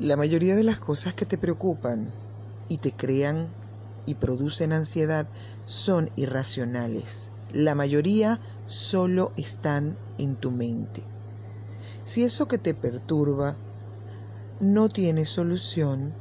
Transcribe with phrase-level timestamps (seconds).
[0.00, 2.10] La mayoría de las cosas que te preocupan
[2.70, 3.48] y te crean
[4.06, 5.26] y producen ansiedad
[5.66, 7.30] son irracionales.
[7.52, 11.02] La mayoría solo están en tu mente.
[12.02, 13.56] Si eso que te perturba
[14.58, 16.14] no tiene solución,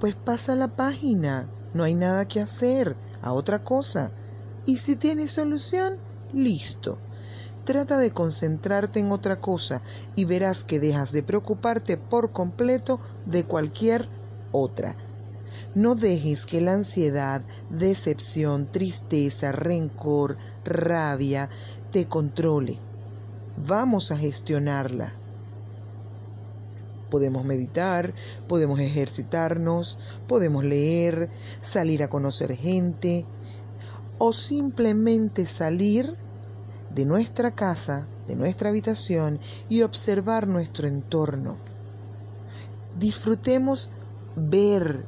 [0.00, 4.10] pues pasa la página, no hay nada que hacer, a otra cosa.
[4.66, 5.94] Y si tiene solución,
[6.32, 6.98] listo.
[7.64, 9.80] Trata de concentrarte en otra cosa
[10.14, 14.06] y verás que dejas de preocuparte por completo de cualquier
[14.52, 14.96] otra.
[15.74, 21.48] No dejes que la ansiedad, decepción, tristeza, rencor, rabia
[21.90, 22.78] te controle.
[23.56, 25.14] Vamos a gestionarla.
[27.10, 28.12] Podemos meditar,
[28.46, 31.30] podemos ejercitarnos, podemos leer,
[31.62, 33.24] salir a conocer gente
[34.18, 36.14] o simplemente salir
[36.94, 41.56] de nuestra casa, de nuestra habitación y observar nuestro entorno.
[42.98, 43.90] Disfrutemos
[44.36, 45.04] ver,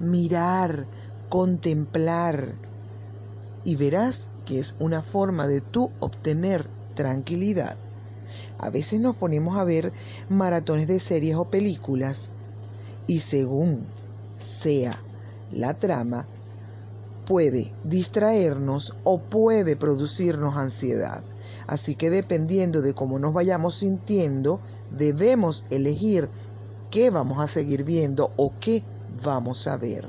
[0.00, 0.86] mirar,
[1.28, 2.54] contemplar
[3.64, 7.76] y verás que es una forma de tú obtener tranquilidad.
[8.58, 9.92] A veces nos ponemos a ver
[10.28, 12.30] maratones de series o películas
[13.06, 13.86] y según
[14.38, 14.98] sea
[15.52, 16.26] la trama,
[17.28, 21.22] puede distraernos o puede producirnos ansiedad.
[21.66, 24.60] Así que dependiendo de cómo nos vayamos sintiendo,
[24.96, 26.30] debemos elegir
[26.90, 28.82] qué vamos a seguir viendo o qué
[29.22, 30.06] vamos a ver.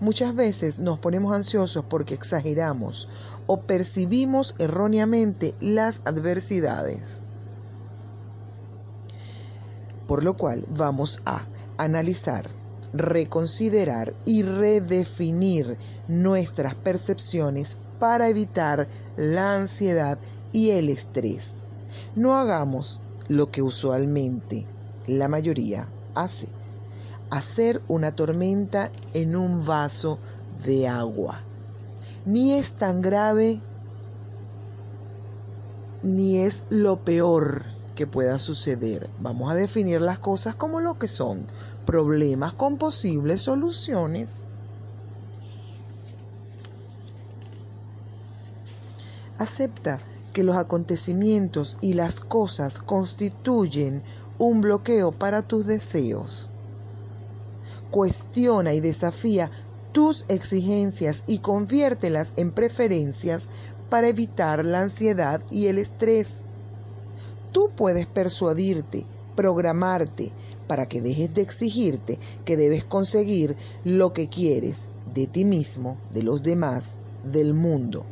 [0.00, 3.08] Muchas veces nos ponemos ansiosos porque exageramos
[3.46, 7.20] o percibimos erróneamente las adversidades.
[10.08, 11.44] Por lo cual vamos a
[11.78, 12.46] analizar
[12.92, 15.76] reconsiderar y redefinir
[16.08, 20.18] nuestras percepciones para evitar la ansiedad
[20.52, 21.62] y el estrés.
[22.16, 24.66] No hagamos lo que usualmente
[25.06, 26.48] la mayoría hace,
[27.30, 30.18] hacer una tormenta en un vaso
[30.64, 31.40] de agua.
[32.26, 33.60] Ni es tan grave,
[36.02, 37.64] ni es lo peor
[37.94, 39.08] que pueda suceder.
[39.20, 41.46] Vamos a definir las cosas como lo que son,
[41.86, 44.44] problemas con posibles soluciones.
[49.38, 49.98] Acepta
[50.32, 54.02] que los acontecimientos y las cosas constituyen
[54.38, 56.48] un bloqueo para tus deseos.
[57.90, 59.50] Cuestiona y desafía
[59.92, 63.48] tus exigencias y conviértelas en preferencias
[63.88, 66.44] para evitar la ansiedad y el estrés.
[67.52, 69.04] Tú puedes persuadirte,
[69.36, 70.32] programarte,
[70.66, 76.22] para que dejes de exigirte que debes conseguir lo que quieres de ti mismo, de
[76.22, 76.94] los demás,
[77.24, 78.04] del mundo.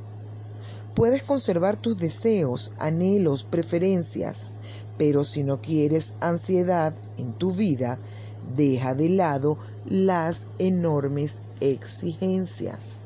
[0.95, 4.53] Puedes conservar tus deseos, anhelos, preferencias,
[4.97, 7.99] pero si no quieres ansiedad en tu vida,
[8.57, 12.97] deja de lado las enormes exigencias.